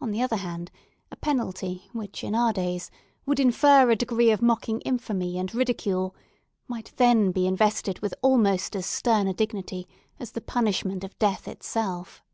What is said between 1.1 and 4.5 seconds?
a penalty which, in our days, would infer a degree of